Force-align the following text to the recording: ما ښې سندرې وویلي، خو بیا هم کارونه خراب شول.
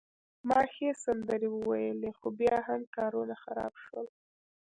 ما 0.47 0.61
ښې 0.73 0.89
سندرې 1.03 1.47
وویلي، 1.51 2.09
خو 2.17 2.27
بیا 2.39 2.57
هم 2.67 2.81
کارونه 2.95 3.35
خراب 3.43 3.73
شول. 3.83 4.07